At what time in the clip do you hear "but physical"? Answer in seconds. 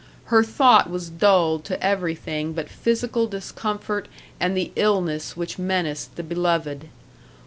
2.53-3.27